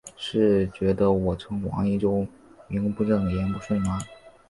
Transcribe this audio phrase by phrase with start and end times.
[0.17, 2.27] 是觉得我称王益州
[2.67, 3.99] 名不正言不顺吗？